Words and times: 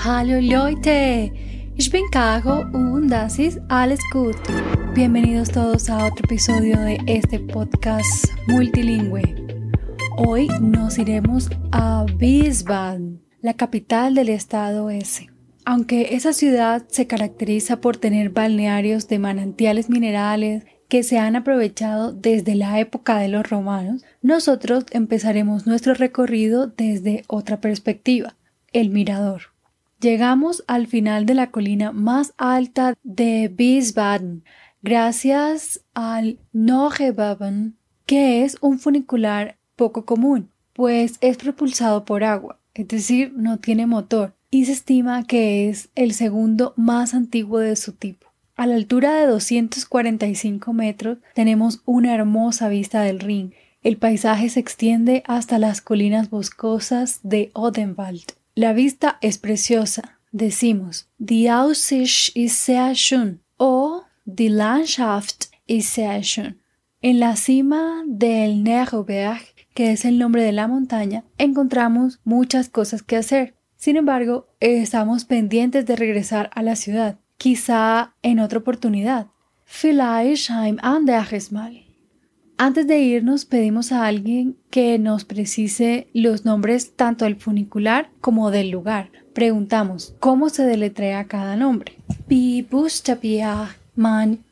Hallo 0.00 0.40
Leute, 0.40 1.32
ich 1.74 1.90
bin 1.90 2.04
Caro 2.12 2.60
und 2.72 3.08
das 3.08 3.40
ist 3.40 3.58
alles 3.68 3.98
gut. 4.12 4.36
Bienvenidos 4.94 5.50
todos 5.50 5.90
a 5.90 6.06
otro 6.06 6.24
episodio 6.24 6.78
de 6.82 7.00
este 7.08 7.40
podcast 7.40 8.26
multilingüe. 8.46 9.24
Hoy 10.16 10.46
nos 10.60 10.98
iremos 10.98 11.50
a 11.72 12.06
Wiesbaden, 12.16 13.20
la 13.42 13.54
capital 13.54 14.14
del 14.14 14.28
estado 14.28 14.88
S. 14.88 15.28
Aunque 15.64 16.14
esa 16.14 16.32
ciudad 16.32 16.84
se 16.86 17.08
caracteriza 17.08 17.80
por 17.80 17.96
tener 17.96 18.30
balnearios 18.30 19.08
de 19.08 19.18
manantiales 19.18 19.90
minerales 19.90 20.62
que 20.88 21.02
se 21.02 21.18
han 21.18 21.34
aprovechado 21.34 22.12
desde 22.12 22.54
la 22.54 22.78
época 22.78 23.18
de 23.18 23.26
los 23.26 23.50
romanos, 23.50 24.04
nosotros 24.22 24.84
empezaremos 24.92 25.66
nuestro 25.66 25.94
recorrido 25.94 26.68
desde 26.68 27.24
otra 27.26 27.60
perspectiva, 27.60 28.36
el 28.72 28.90
mirador. 28.90 29.57
Llegamos 30.00 30.62
al 30.68 30.86
final 30.86 31.26
de 31.26 31.34
la 31.34 31.50
colina 31.50 31.90
más 31.90 32.32
alta 32.36 32.94
de 33.02 33.52
Wiesbaden, 33.58 34.44
gracias 34.80 35.80
al 35.92 36.38
Nogebaben, 36.52 37.76
que 38.06 38.44
es 38.44 38.58
un 38.60 38.78
funicular 38.78 39.58
poco 39.74 40.04
común, 40.04 40.50
pues 40.72 41.18
es 41.20 41.36
propulsado 41.36 42.04
por 42.04 42.22
agua, 42.22 42.60
es 42.74 42.86
decir, 42.86 43.32
no 43.34 43.58
tiene 43.58 43.86
motor, 43.86 44.34
y 44.52 44.66
se 44.66 44.72
estima 44.72 45.26
que 45.26 45.68
es 45.68 45.88
el 45.96 46.14
segundo 46.14 46.74
más 46.76 47.12
antiguo 47.12 47.58
de 47.58 47.74
su 47.74 47.92
tipo. 47.92 48.28
A 48.54 48.68
la 48.68 48.76
altura 48.76 49.14
de 49.14 49.26
245 49.26 50.72
metros 50.74 51.18
tenemos 51.34 51.82
una 51.86 52.14
hermosa 52.14 52.68
vista 52.68 53.02
del 53.02 53.18
Rin. 53.18 53.52
El 53.82 53.96
paisaje 53.96 54.48
se 54.48 54.60
extiende 54.60 55.24
hasta 55.26 55.58
las 55.58 55.80
colinas 55.80 56.30
boscosas 56.30 57.18
de 57.24 57.50
Odenwald. 57.54 58.37
La 58.60 58.72
vista 58.72 59.18
es 59.20 59.38
preciosa. 59.38 60.02
Decimos, 60.32 61.08
Die 61.18 61.48
Aussicht 61.48 62.34
ist 62.34 62.64
sehr 62.64 62.96
schön 62.96 63.38
o 63.56 64.00
Die 64.24 64.48
Landschaft 64.48 65.48
ist 65.68 65.94
sehr 65.94 66.24
schön. 66.24 66.58
En 67.00 67.20
la 67.20 67.36
cima 67.36 68.02
del 68.04 68.64
Neroberg, 68.64 69.42
que 69.74 69.92
es 69.92 70.04
el 70.04 70.18
nombre 70.18 70.42
de 70.42 70.50
la 70.50 70.66
montaña, 70.66 71.22
encontramos 71.38 72.18
muchas 72.24 72.68
cosas 72.68 73.04
que 73.04 73.14
hacer. 73.14 73.54
Sin 73.76 73.96
embargo, 73.96 74.48
estamos 74.58 75.24
pendientes 75.24 75.86
de 75.86 75.94
regresar 75.94 76.50
a 76.52 76.64
la 76.64 76.74
ciudad 76.74 77.16
quizá 77.36 78.16
en 78.22 78.40
otra 78.40 78.58
oportunidad. 78.58 79.28
Vielleicht 79.66 80.50
ein 80.50 80.80
anderes 80.80 81.52
Mal. 81.52 81.87
Antes 82.60 82.88
de 82.88 82.98
irnos 82.98 83.44
pedimos 83.44 83.92
a 83.92 84.04
alguien 84.04 84.58
que 84.68 84.98
nos 84.98 85.24
precise 85.24 86.08
los 86.12 86.44
nombres 86.44 86.96
tanto 86.96 87.24
del 87.24 87.36
funicular 87.36 88.10
como 88.20 88.50
del 88.50 88.70
lugar. 88.70 89.12
Preguntamos 89.32 90.16
cómo 90.18 90.48
se 90.48 90.64
deletrea 90.64 91.28
cada 91.28 91.54
nombre. 91.54 91.98
Man. 93.94 94.44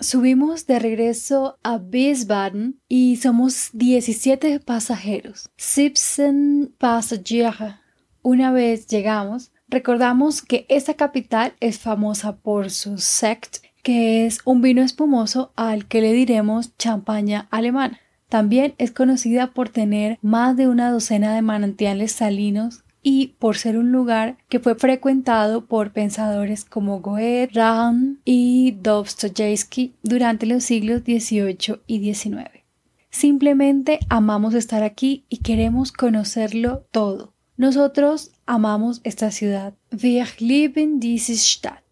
Subimos 0.00 0.66
de 0.66 0.78
regreso 0.78 1.58
a 1.62 1.76
Wiesbaden 1.76 2.80
y 2.88 3.16
somos 3.16 3.68
17 3.74 4.60
pasajeros. 4.60 5.50
17 5.58 6.72
Passagiere. 6.78 7.76
Una 8.22 8.52
vez 8.52 8.86
llegamos, 8.86 9.52
recordamos 9.68 10.40
que 10.40 10.64
esta 10.70 10.94
capital 10.94 11.52
es 11.60 11.78
famosa 11.78 12.36
por 12.36 12.70
su 12.70 12.96
Sekt, 12.96 13.58
que 13.82 14.26
es 14.26 14.40
un 14.44 14.62
vino 14.62 14.82
espumoso 14.82 15.52
al 15.56 15.86
que 15.86 16.00
le 16.00 16.12
diremos 16.12 16.76
champaña 16.76 17.48
alemana. 17.50 18.00
También 18.28 18.74
es 18.78 18.92
conocida 18.92 19.48
por 19.48 19.68
tener 19.68 20.18
más 20.22 20.56
de 20.56 20.68
una 20.68 20.90
docena 20.90 21.34
de 21.34 21.42
manantiales 21.42 22.12
salinos 22.12 22.84
y 23.02 23.28
por 23.38 23.56
ser 23.56 23.78
un 23.78 23.92
lugar 23.92 24.36
que 24.48 24.60
fue 24.60 24.74
frecuentado 24.74 25.66
por 25.66 25.92
pensadores 25.92 26.64
como 26.64 27.00
Goethe, 27.00 27.50
Rahn 27.52 28.20
y 28.24 28.72
Dostoyevsky 28.82 29.94
durante 30.02 30.46
los 30.46 30.64
siglos 30.64 31.02
XVIII 31.02 31.80
y 31.86 32.14
XIX. 32.14 32.50
Simplemente 33.10 33.98
amamos 34.08 34.54
estar 34.54 34.82
aquí 34.82 35.24
y 35.28 35.38
queremos 35.38 35.90
conocerlo 35.90 36.86
todo. 36.92 37.34
Nosotros 37.56 38.30
amamos 38.46 39.00
esta 39.04 39.30
ciudad. 39.30 39.74
Wir 39.90 40.28
lieben 40.38 41.00
diese 41.00 41.36
Stadt. 41.36 41.89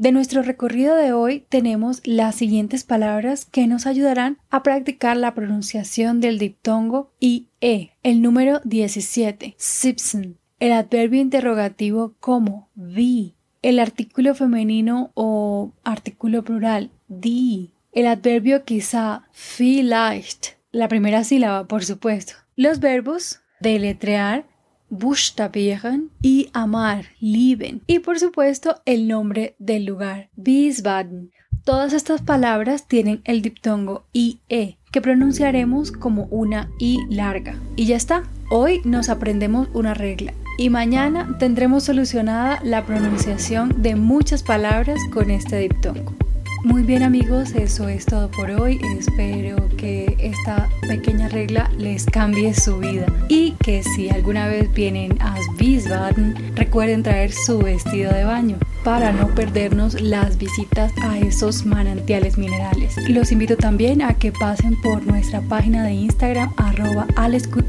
De 0.00 0.12
nuestro 0.12 0.40
recorrido 0.40 0.96
de 0.96 1.12
hoy 1.12 1.44
tenemos 1.50 2.00
las 2.06 2.34
siguientes 2.34 2.84
palabras 2.84 3.44
que 3.44 3.66
nos 3.66 3.84
ayudarán 3.86 4.38
a 4.48 4.62
practicar 4.62 5.14
la 5.18 5.34
pronunciación 5.34 6.22
del 6.22 6.38
diptongo 6.38 7.12
IE. 7.20 7.92
El 8.02 8.22
número 8.22 8.62
17, 8.64 9.56
Sipsen. 9.58 10.38
El 10.58 10.72
adverbio 10.72 11.20
interrogativo 11.20 12.14
como 12.18 12.70
wie. 12.76 13.34
El 13.60 13.78
artículo 13.78 14.34
femenino 14.34 15.10
o 15.12 15.74
artículo 15.84 16.44
plural 16.44 16.90
die. 17.08 17.74
El 17.92 18.06
adverbio 18.06 18.64
quizá 18.64 19.24
vielleicht. 19.32 20.54
La 20.72 20.88
primera 20.88 21.24
sílaba, 21.24 21.66
por 21.66 21.84
supuesto. 21.84 22.32
Los 22.56 22.80
verbos 22.80 23.42
deletrear, 23.60 24.46
buchstabieren 24.90 26.10
y 26.20 26.50
amar, 26.52 27.06
lieben. 27.20 27.80
Y 27.86 28.00
por 28.00 28.18
supuesto 28.18 28.82
el 28.84 29.08
nombre 29.08 29.54
del 29.58 29.86
lugar, 29.86 30.28
Wiesbaden. 30.36 31.30
Todas 31.64 31.92
estas 31.92 32.22
palabras 32.22 32.86
tienen 32.88 33.20
el 33.24 33.42
diptongo 33.42 34.04
IE, 34.12 34.78
que 34.90 35.00
pronunciaremos 35.00 35.92
como 35.92 36.24
una 36.30 36.70
I 36.78 36.98
larga. 37.08 37.54
Y 37.76 37.86
ya 37.86 37.96
está. 37.96 38.24
Hoy 38.50 38.80
nos 38.84 39.08
aprendemos 39.08 39.68
una 39.74 39.94
regla 39.94 40.34
y 40.58 40.70
mañana 40.70 41.36
tendremos 41.38 41.84
solucionada 41.84 42.60
la 42.64 42.84
pronunciación 42.84 43.82
de 43.82 43.94
muchas 43.94 44.42
palabras 44.42 44.98
con 45.12 45.30
este 45.30 45.58
diptongo. 45.58 46.14
Muy 46.62 46.82
bien 46.82 47.02
amigos, 47.02 47.52
eso 47.54 47.88
es 47.88 48.04
todo 48.04 48.30
por 48.30 48.50
hoy. 48.50 48.78
Espero 48.98 49.56
que 49.78 50.14
esta 50.18 50.68
pequeña 50.82 51.28
regla 51.28 51.70
les 51.78 52.04
cambie 52.04 52.52
su 52.52 52.78
vida 52.78 53.06
y 53.28 53.52
que 53.52 53.82
si 53.82 54.10
alguna 54.10 54.46
vez 54.46 54.70
vienen 54.74 55.16
a 55.22 55.36
Wiesbaden 55.58 56.52
recuerden 56.56 57.02
traer 57.02 57.32
su 57.32 57.58
vestido 57.58 58.12
de 58.12 58.24
baño 58.24 58.58
para 58.84 59.10
no 59.12 59.28
perdernos 59.34 60.00
las 60.02 60.36
visitas 60.36 60.92
a 61.02 61.18
esos 61.18 61.64
manantiales 61.64 62.36
minerales. 62.36 62.94
Los 63.08 63.32
invito 63.32 63.56
también 63.56 64.02
a 64.02 64.14
que 64.14 64.30
pasen 64.30 64.78
por 64.82 65.06
nuestra 65.06 65.40
página 65.40 65.82
de 65.84 65.92
Instagram 65.92 66.52
arroba 66.58 67.06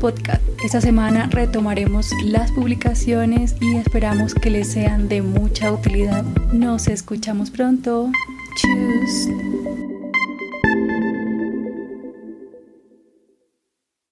Podcast. 0.00 0.42
Esta 0.62 0.80
semana 0.80 1.28
retomaremos 1.30 2.10
las 2.24 2.52
publicaciones 2.52 3.56
y 3.60 3.76
esperamos 3.76 4.34
que 4.34 4.50
les 4.50 4.68
sean 4.68 5.08
de 5.08 5.22
mucha 5.22 5.72
utilidad. 5.72 6.24
Nos 6.52 6.88
escuchamos 6.88 7.50
pronto. 7.50 8.10
choose. 8.54 9.73